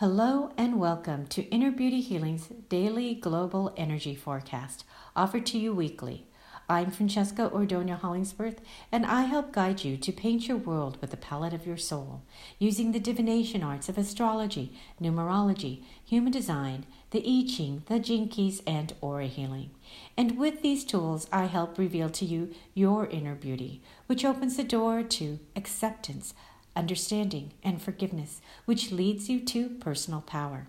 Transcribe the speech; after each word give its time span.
Hello 0.00 0.50
and 0.56 0.80
welcome 0.80 1.26
to 1.26 1.42
Inner 1.50 1.70
Beauty 1.70 2.00
Healing's 2.00 2.48
daily 2.70 3.14
global 3.14 3.74
energy 3.76 4.14
forecast, 4.14 4.82
offered 5.14 5.44
to 5.44 5.58
you 5.58 5.74
weekly. 5.74 6.26
I'm 6.70 6.90
Francesca 6.90 7.50
Ordonia 7.52 7.98
Hollingsworth, 7.98 8.62
and 8.90 9.04
I 9.04 9.24
help 9.24 9.52
guide 9.52 9.84
you 9.84 9.98
to 9.98 10.10
paint 10.10 10.48
your 10.48 10.56
world 10.56 10.96
with 11.02 11.10
the 11.10 11.18
palette 11.18 11.52
of 11.52 11.66
your 11.66 11.76
soul, 11.76 12.22
using 12.58 12.92
the 12.92 12.98
divination 12.98 13.62
arts 13.62 13.90
of 13.90 13.98
astrology, 13.98 14.72
numerology, 15.02 15.82
human 16.02 16.32
design, 16.32 16.86
the 17.10 17.18
I 17.18 17.46
Ching, 17.46 17.82
the 17.84 17.98
Gene 17.98 18.30
Keys, 18.30 18.62
and 18.66 18.94
aura 19.02 19.26
healing. 19.26 19.68
And 20.16 20.38
with 20.38 20.62
these 20.62 20.82
tools, 20.82 21.26
I 21.30 21.44
help 21.44 21.76
reveal 21.76 22.08
to 22.08 22.24
you 22.24 22.54
your 22.72 23.06
inner 23.08 23.34
beauty, 23.34 23.82
which 24.06 24.24
opens 24.24 24.56
the 24.56 24.64
door 24.64 25.02
to 25.02 25.40
acceptance 25.54 26.32
understanding, 26.74 27.52
and 27.62 27.80
forgiveness, 27.80 28.40
which 28.64 28.92
leads 28.92 29.28
you 29.28 29.40
to 29.40 29.68
personal 29.68 30.20
power. 30.20 30.68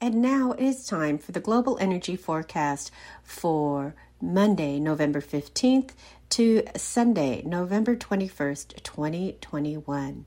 And 0.00 0.20
now 0.20 0.52
it 0.52 0.62
is 0.62 0.86
time 0.86 1.18
for 1.18 1.32
the 1.32 1.40
global 1.40 1.78
energy 1.78 2.16
forecast 2.16 2.90
for 3.22 3.94
Monday, 4.20 4.78
November 4.78 5.20
15th 5.20 5.90
to 6.30 6.62
Sunday, 6.76 7.42
November 7.44 7.96
21st, 7.96 8.82
2021. 8.82 10.26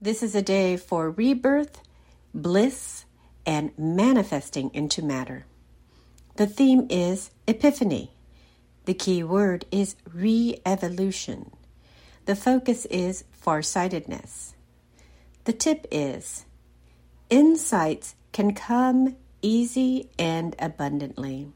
This 0.00 0.22
is 0.22 0.34
a 0.34 0.42
day 0.42 0.76
for 0.76 1.10
rebirth, 1.10 1.80
bliss, 2.34 3.04
and 3.46 3.72
manifesting 3.78 4.70
into 4.74 5.02
matter. 5.02 5.46
The 6.36 6.46
theme 6.46 6.86
is 6.90 7.30
Epiphany. 7.46 8.15
The 8.86 8.94
key 8.94 9.24
word 9.24 9.66
is 9.72 9.96
re 10.12 10.60
evolution. 10.64 11.50
The 12.24 12.36
focus 12.36 12.86
is 12.86 13.24
farsightedness. 13.32 14.54
The 15.44 15.52
tip 15.52 15.86
is 15.90 16.44
insights 17.28 18.14
can 18.32 18.54
come 18.54 19.16
easy 19.42 20.08
and 20.18 20.54
abundantly. 20.60 21.48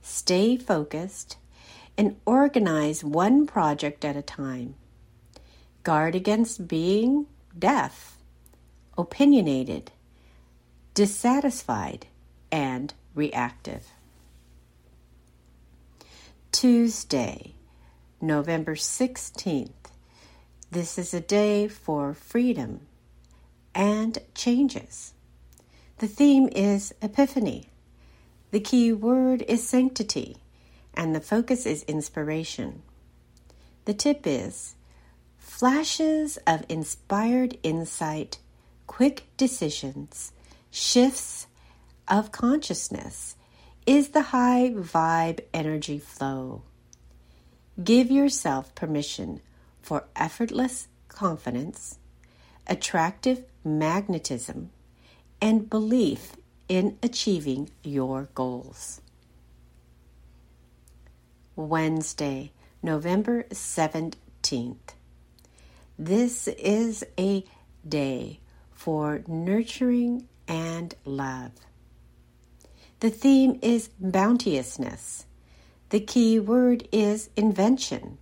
Stay 0.00 0.56
focused 0.56 1.36
and 1.96 2.16
organize 2.24 3.04
one 3.04 3.46
project 3.46 4.04
at 4.04 4.16
a 4.16 4.22
time. 4.22 4.76
Guard 5.82 6.14
against 6.14 6.66
being 6.66 7.26
deaf, 7.58 8.16
opinionated, 8.96 9.92
dissatisfied, 10.94 12.06
and 12.50 12.94
reactive. 13.14 13.93
Tuesday, 16.54 17.52
November 18.20 18.76
16th. 18.76 19.90
This 20.70 20.98
is 20.98 21.12
a 21.12 21.20
day 21.20 21.66
for 21.66 22.14
freedom 22.14 22.82
and 23.74 24.16
changes. 24.36 25.14
The 25.98 26.06
theme 26.06 26.48
is 26.54 26.94
Epiphany. 27.02 27.70
The 28.52 28.60
key 28.60 28.92
word 28.92 29.42
is 29.48 29.68
sanctity, 29.68 30.36
and 30.94 31.12
the 31.12 31.20
focus 31.20 31.66
is 31.66 31.82
inspiration. 31.82 32.82
The 33.84 33.94
tip 33.94 34.20
is 34.24 34.76
flashes 35.36 36.38
of 36.46 36.64
inspired 36.68 37.58
insight, 37.64 38.38
quick 38.86 39.24
decisions, 39.36 40.30
shifts 40.70 41.48
of 42.06 42.30
consciousness 42.30 43.34
is 43.86 44.08
the 44.08 44.22
high 44.22 44.72
vibe 44.74 45.40
energy 45.52 45.98
flow. 45.98 46.62
Give 47.82 48.10
yourself 48.10 48.74
permission 48.74 49.40
for 49.82 50.04
effortless 50.16 50.88
confidence, 51.08 51.98
attractive 52.66 53.44
magnetism, 53.64 54.70
and 55.40 55.68
belief 55.68 56.36
in 56.68 56.98
achieving 57.02 57.70
your 57.82 58.28
goals. 58.34 59.00
Wednesday, 61.56 62.52
November 62.82 63.44
17th. 63.50 64.94
This 65.98 66.48
is 66.48 67.04
a 67.18 67.44
day 67.86 68.40
for 68.72 69.22
nurturing 69.28 70.26
and 70.48 70.94
love. 71.04 71.52
The 73.00 73.10
theme 73.10 73.58
is 73.60 73.90
bounteousness. 74.00 75.26
The 75.90 76.00
key 76.00 76.40
word 76.40 76.88
is 76.90 77.28
invention, 77.36 78.18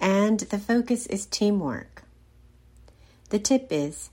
and 0.00 0.40
the 0.40 0.58
focus 0.58 1.06
is 1.06 1.26
teamwork. 1.26 2.02
The 3.30 3.38
tip 3.38 3.68
is 3.70 4.10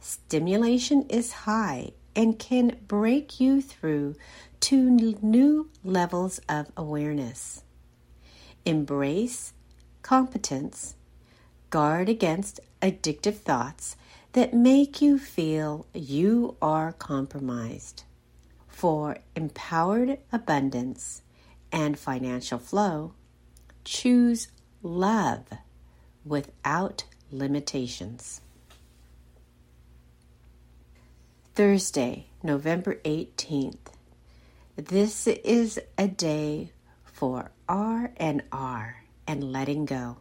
stimulation 0.00 1.02
is 1.08 1.32
high 1.32 1.92
and 2.14 2.38
can 2.38 2.76
break 2.86 3.40
you 3.40 3.60
through 3.60 4.16
to 4.60 4.90
new 4.90 5.70
levels 5.84 6.40
of 6.48 6.70
awareness. 6.76 7.62
Embrace 8.64 9.52
competence, 10.02 10.94
guard 11.70 12.08
against 12.08 12.60
addictive 12.80 13.36
thoughts 13.36 13.96
that 14.32 14.54
make 14.54 15.00
you 15.02 15.18
feel 15.18 15.86
you 15.94 16.56
are 16.60 16.92
compromised 16.92 18.04
for 18.82 19.16
empowered 19.36 20.18
abundance 20.32 21.22
and 21.70 21.96
financial 21.96 22.58
flow, 22.58 23.12
choose 23.84 24.48
love 24.82 25.44
without 26.24 27.04
limitations. 27.30 28.40
Thursday, 31.54 32.26
November 32.42 32.96
18th. 33.04 33.94
This 34.74 35.28
is 35.28 35.78
a 35.96 36.08
day 36.08 36.72
for 37.04 37.52
R 37.68 38.10
and 38.16 38.42
R 38.50 39.04
and 39.28 39.52
letting 39.52 39.84
go. 39.84 40.16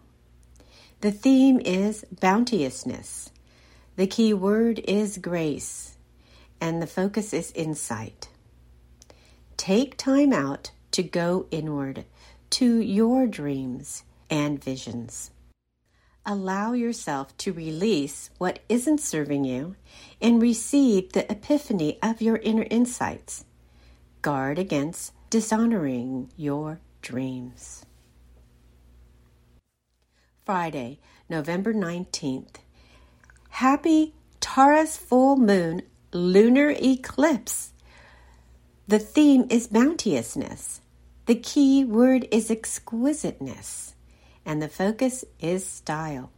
The 1.00 1.12
theme 1.12 1.60
is 1.62 2.06
bounteousness. 2.12 3.32
The 3.96 4.06
key 4.06 4.36
word 4.36 4.78
is 4.78 5.18
grace, 5.18 5.98
and 6.62 6.80
the 6.80 6.86
focus 6.86 7.34
is 7.34 7.52
insight. 7.54 8.28
Take 9.62 9.96
time 9.96 10.34
out 10.34 10.72
to 10.90 11.04
go 11.04 11.46
inward 11.52 12.06
to 12.50 12.80
your 12.80 13.28
dreams 13.28 14.04
and 14.28 14.60
visions. 14.60 15.30
Allow 16.26 16.74
yourself 16.74 17.38
to 17.38 17.54
release 17.54 18.32
what 18.40 18.58
isn't 18.70 19.02
serving 19.02 19.46
you 19.46 19.76
and 20.20 20.42
receive 20.42 21.12
the 21.14 21.32
epiphany 21.32 22.00
of 22.02 22.24
your 22.24 22.38
inner 22.38 22.66
insights. 22.72 23.46
Guard 24.24 24.58
against 24.58 25.14
dishonoring 25.30 26.32
your 26.36 26.80
dreams. 27.04 27.86
Friday, 30.44 30.98
November 31.30 31.72
19th. 31.72 32.56
Happy 33.50 34.16
Taurus 34.40 34.98
full 34.98 35.38
moon 35.38 35.84
lunar 36.12 36.72
eclipse. 36.72 37.74
The 38.88 39.00
theme 39.00 39.46
is 39.50 39.68
bounteousness. 39.68 40.82
The 41.26 41.36
key 41.36 41.84
word 41.86 42.28
is 42.32 42.52
exquisiteness. 42.52 43.96
And 44.46 44.62
the 44.62 44.68
focus 44.68 45.24
is 45.40 45.66
style. 45.66 46.30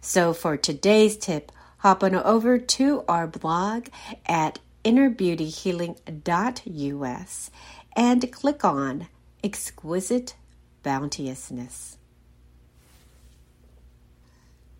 So 0.00 0.32
for 0.32 0.56
today's 0.56 1.16
tip, 1.16 1.52
hop 1.78 2.02
on 2.02 2.14
over 2.14 2.58
to 2.58 3.04
our 3.08 3.26
blog 3.26 3.88
at 4.26 4.58
innerbeautyhealing.us 4.84 7.50
and 7.94 8.32
click 8.32 8.64
on 8.64 9.08
Exquisite 9.44 10.34
Bounteousness. 10.82 11.98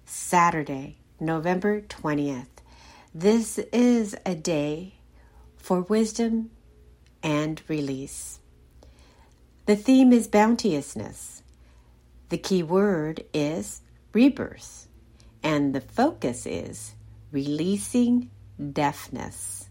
Saturday, 0.07 0.97
November 1.21 1.81
20th. 1.81 2.47
This 3.15 3.59
is 3.59 4.17
a 4.25 4.35
day 4.35 4.95
for 5.63 5.81
wisdom 5.83 6.51
and 7.23 7.63
release. 7.69 8.41
The 9.67 9.77
theme 9.77 10.13
is 10.13 10.27
bounteousness. 10.29 11.43
The 12.31 12.39
key 12.39 12.63
word 12.63 13.25
is 13.33 13.83
rebirth, 14.13 14.89
and 15.43 15.75
the 15.75 15.81
focus 15.81 16.47
is 16.47 16.95
releasing 17.31 18.31
deafness. 18.73 19.69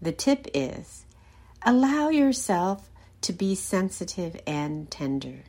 The 0.00 0.12
tip 0.12 0.46
is 0.54 1.06
allow 1.62 2.10
yourself 2.10 2.90
to 3.22 3.32
be 3.32 3.54
sensitive 3.54 4.40
and 4.46 4.90
tender. 4.90 5.44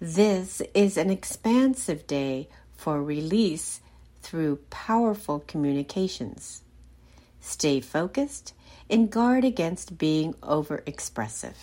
This 0.00 0.62
is 0.74 0.96
an 0.96 1.10
expansive 1.10 2.06
day 2.06 2.48
for 2.76 3.02
release 3.02 3.80
through 4.22 4.56
powerful 4.70 5.40
communications. 5.46 6.63
Stay 7.44 7.78
focused 7.78 8.54
and 8.88 9.10
guard 9.10 9.44
against 9.44 9.98
being 9.98 10.32
overexpressive. 10.42 11.56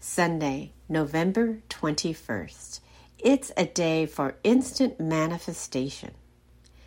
Sunday, 0.00 0.72
November 0.88 1.58
21st. 1.68 2.80
It's 3.18 3.52
a 3.58 3.66
day 3.66 4.06
for 4.06 4.36
instant 4.42 4.98
manifestation. 4.98 6.12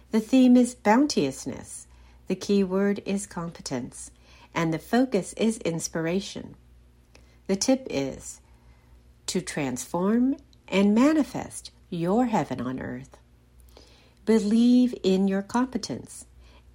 The 0.10 0.20
theme 0.20 0.58
is 0.58 0.74
bounteousness. 0.74 1.86
The 2.28 2.36
key 2.36 2.64
word 2.64 3.04
is 3.06 3.28
competence. 3.28 4.10
And 4.56 4.74
the 4.74 4.80
focus 4.80 5.34
is 5.34 5.60
inspiration. 5.60 6.56
The 7.46 7.56
tip 7.56 7.86
is 7.92 8.42
to 9.28 9.40
transform 9.40 10.38
and 10.68 10.96
manifest 10.96 11.70
your 11.92 12.26
heaven 12.26 12.60
on 12.60 12.80
earth. 12.80 13.20
Believe 14.26 14.96
in 15.04 15.28
your 15.28 15.44
competence 15.44 16.26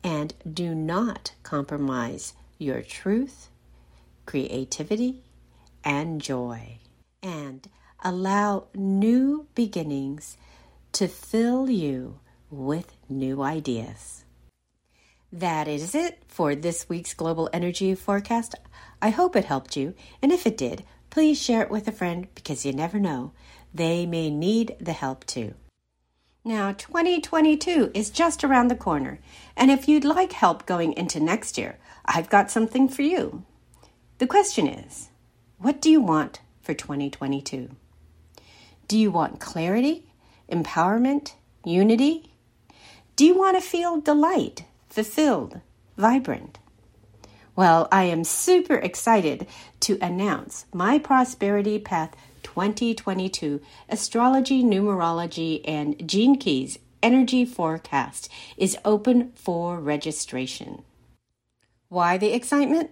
and 0.05 0.33
do 0.49 0.73
not 0.73 1.33
compromise 1.43 2.35
your 2.59 2.81
truth, 2.81 3.49
creativity, 4.25 5.25
and 5.83 6.21
joy. 6.21 6.79
And 7.25 7.69
allow 8.05 8.69
new 8.73 9.49
beginnings 9.57 10.37
to 10.93 11.09
fill 11.09 11.69
you 11.69 12.21
with 12.53 12.97
new 13.09 13.43
ideas. 13.43 14.25
That 15.33 15.67
is 15.67 15.93
it 15.93 16.23
for 16.29 16.55
this 16.55 16.89
week's 16.89 17.15
Global 17.15 17.51
Energy 17.53 17.97
Forecast. 17.97 18.55
I 19.03 19.11
hope 19.11 19.35
it 19.35 19.45
helped 19.47 19.77
you, 19.77 19.95
and 20.23 20.31
if 20.31 20.47
it 20.47 20.57
did, 20.57 20.85
please 21.11 21.41
share 21.41 21.63
it 21.63 21.71
with 21.71 21.89
a 21.89 21.93
friend 21.93 22.29
because 22.37 22.65
you 22.65 22.73
never 22.73 23.01
know, 23.01 23.33
they 23.75 24.07
may 24.07 24.31
need 24.31 24.77
the 24.81 24.93
help 24.93 25.27
too. 25.27 25.55
Now, 26.45 26.73
2022 26.73 27.91
is 27.93 28.09
just 28.09 28.43
around 28.43 28.69
the 28.69 28.75
corner, 28.75 29.19
and 29.59 29.71
if 29.71 29.87
you'd 29.87 30.07
like 30.07 30.33
help 30.33 30.65
going 30.65 30.95
into 30.95 31.21
next 31.21 31.59
year, 31.59 31.77
I've 32.07 32.31
got 32.31 32.51
something 32.51 32.89
for 32.89 33.03
you. 33.03 33.45
The 34.17 34.27
question 34.27 34.67
is 34.67 35.11
what 35.59 35.83
do 35.83 35.91
you 35.91 36.01
want 36.01 36.41
for 36.63 36.73
2022? 36.73 37.77
Do 38.89 38.99
you 38.99 39.11
want 39.11 39.39
clarity, 39.39 40.07
empowerment, 40.51 41.35
unity? 41.63 42.33
Do 43.17 43.27
you 43.27 43.37
want 43.37 43.59
to 43.59 43.69
feel 43.69 44.01
delight, 44.01 44.65
fulfilled, 44.89 45.61
vibrant? 45.99 46.59
Well, 47.55 47.87
I 47.93 48.05
am 48.05 48.25
super 48.25 48.77
excited 48.77 49.47
to 49.81 49.99
announce 50.01 50.65
my 50.73 50.99
Prosperity 50.99 51.79
Path 51.79 52.17
2022 52.55 53.61
Astrology, 53.89 54.65
Numerology, 54.65 55.61
and 55.65 56.09
Gene 56.09 56.37
Keys 56.37 56.81
Energy 57.01 57.45
Forecast 57.45 58.29
is 58.57 58.77
open 58.85 59.31
for 59.37 59.79
registration. 59.79 60.83
Why 61.89 62.19
the 62.19 62.35
excitement? 62.35 62.91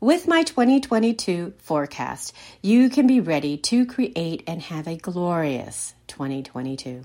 With 0.00 0.28
my 0.28 0.42
2022 0.42 1.54
forecast, 1.56 2.34
you 2.60 2.90
can 2.90 3.06
be 3.06 3.20
ready 3.20 3.56
to 3.56 3.86
create 3.86 4.42
and 4.46 4.60
have 4.60 4.86
a 4.86 4.96
glorious 4.96 5.94
2022. 6.08 7.04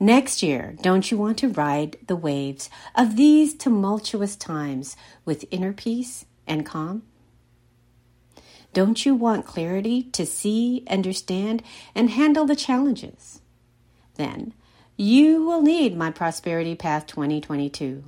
Next 0.00 0.42
year, 0.42 0.74
don't 0.80 1.10
you 1.10 1.18
want 1.18 1.36
to 1.38 1.48
ride 1.48 1.98
the 2.06 2.16
waves 2.16 2.70
of 2.94 3.16
these 3.16 3.52
tumultuous 3.52 4.36
times 4.36 4.96
with 5.26 5.44
inner 5.50 5.74
peace 5.74 6.24
and 6.46 6.64
calm? 6.64 7.02
Don't 8.72 9.04
you 9.04 9.14
want 9.14 9.46
clarity 9.46 10.04
to 10.12 10.26
see, 10.26 10.84
understand, 10.88 11.62
and 11.94 12.10
handle 12.10 12.46
the 12.46 12.56
challenges? 12.56 13.40
Then 14.16 14.52
you 14.96 15.44
will 15.44 15.62
need 15.62 15.96
my 15.96 16.10
Prosperity 16.10 16.74
Path 16.74 17.06
2022. 17.06 18.04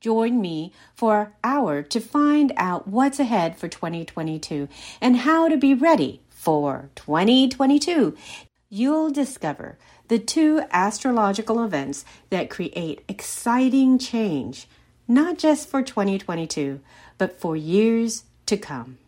Join 0.00 0.40
me 0.40 0.72
for 0.94 1.20
an 1.20 1.28
hour 1.44 1.82
to 1.82 2.00
find 2.00 2.52
out 2.56 2.88
what's 2.88 3.20
ahead 3.20 3.56
for 3.56 3.68
2022 3.68 4.68
and 5.00 5.18
how 5.18 5.48
to 5.48 5.56
be 5.56 5.74
ready 5.74 6.22
for 6.28 6.90
2022. 6.96 8.16
You'll 8.68 9.10
discover 9.10 9.78
the 10.08 10.18
two 10.18 10.62
astrological 10.70 11.62
events 11.62 12.04
that 12.30 12.50
create 12.50 13.04
exciting 13.06 13.98
change, 13.98 14.66
not 15.06 15.38
just 15.38 15.68
for 15.68 15.82
2022, 15.82 16.80
but 17.16 17.38
for 17.38 17.54
years 17.54 18.24
to 18.46 18.56
come. 18.56 18.98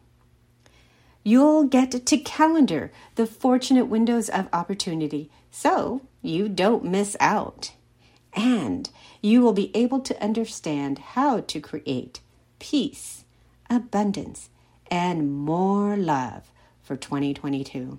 You'll 1.27 1.65
get 1.65 1.91
to 2.07 2.19
calendar 2.19 2.93
the 3.15 3.27
fortunate 3.27 3.87
windows 3.87 4.29
of 4.29 4.49
opportunity 4.53 5.31
so 5.51 6.03
you 6.21 6.49
don't 6.51 6.85
miss 6.85 7.17
out. 7.19 7.73
And 8.35 8.91
you 9.23 9.41
will 9.41 9.55
be 9.55 9.75
able 9.75 10.01
to 10.01 10.23
understand 10.23 10.99
how 10.99 11.41
to 11.41 11.61
create 11.61 12.21
peace, 12.59 13.25
abundance, 13.71 14.51
and 14.91 15.33
more 15.33 15.97
love 15.97 16.51
for 16.83 16.95
2022. 16.95 17.99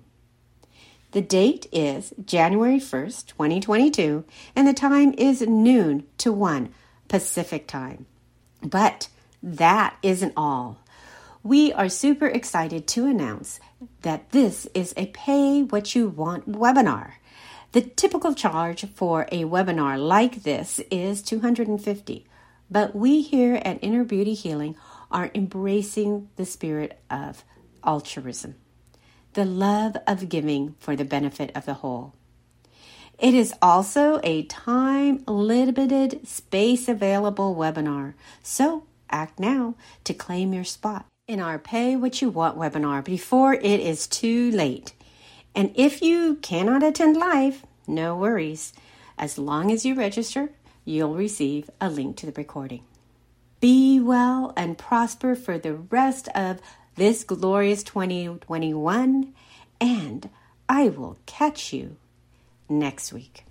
The 1.12 1.22
date 1.22 1.66
is 1.72 2.14
January 2.24 2.78
1st, 2.78 3.28
2022, 3.28 4.26
and 4.56 4.68
the 4.68 4.74
time 4.74 5.14
is 5.18 5.42
noon 5.42 6.06
to 6.20 6.32
1 6.32 6.70
Pacific 7.08 7.68
time. 7.68 8.06
But 8.62 9.08
that 9.42 9.96
isn't 10.04 10.34
all. 10.36 10.80
We 11.46 11.72
are 11.74 11.90
super 11.90 12.26
excited 12.26 12.88
to 12.88 13.06
announce 13.06 13.60
that 14.02 14.32
this 14.32 14.66
is 14.74 14.96
a 14.98 15.06
pay 15.06 15.62
what 15.62 15.94
you 15.94 16.10
want 16.10 16.52
webinar. 16.52 17.12
The 17.72 17.82
typical 17.82 18.34
charge 18.34 18.90
for 18.96 19.28
a 19.32 19.44
webinar 19.44 20.04
like 20.04 20.42
this 20.42 20.80
is 20.90 21.22
250, 21.22 22.26
but 22.72 22.96
we 22.96 23.22
here 23.22 23.62
at 23.64 23.78
Inner 23.84 24.04
Beauty 24.04 24.34
Healing 24.34 24.76
are 25.12 25.30
embracing 25.36 26.30
the 26.36 26.48
spirit 26.48 27.00
of 27.12 27.44
altruism, 27.84 28.56
the 29.34 29.46
love 29.46 29.98
of 30.08 30.28
giving 30.30 30.74
for 30.80 30.96
the 30.96 31.06
benefit 31.06 31.56
of 31.56 31.68
the 31.68 31.76
whole. 31.76 32.16
It 33.20 33.36
is 33.36 33.54
also 33.62 34.20
a 34.24 34.46
time 34.46 35.24
limited, 35.28 36.28
space 36.28 36.88
available 36.88 37.56
webinar, 37.56 38.16
so 38.42 38.88
act 39.12 39.40
now 39.40 39.76
to 40.06 40.16
claim 40.16 40.52
your 40.52 40.64
spot 40.64 41.06
in 41.28 41.40
our 41.40 41.58
Pay 41.58 41.96
What 41.96 42.22
You 42.22 42.30
Want 42.30 42.56
webinar 42.56 43.04
before 43.04 43.56
it 43.56 43.80
is 43.80 44.06
too 44.06 44.52
late. 44.52 44.94
And 45.56 45.72
if 45.76 46.04
you 46.04 46.36
cannot 46.36 46.84
attend 46.84 47.18
live, 47.18 47.66
no 47.88 48.16
worries. 48.16 48.74
As 49.18 49.40
long 49.40 49.72
as 49.72 49.84
you 49.86 49.96
register, 49.96 50.52
you'll 50.84 51.16
receive 51.16 51.68
a 51.82 51.90
link 51.90 52.16
to 52.18 52.28
the 52.28 52.32
recording. 52.34 52.84
Be 53.60 54.00
well 54.00 54.54
and 54.56 54.78
prosper 54.78 55.34
for 55.34 55.58
the 55.58 55.74
rest 55.74 56.28
of 56.36 56.62
this 56.96 57.24
glorious 57.24 57.82
2021, 57.82 59.34
and 59.82 60.30
I 60.70 60.90
will 60.90 61.18
catch 61.26 61.74
you 61.74 61.96
next 62.70 63.12
week. 63.12 63.46